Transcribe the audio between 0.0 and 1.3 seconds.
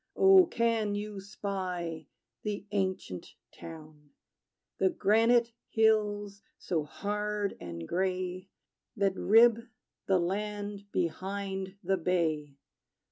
Oh, can you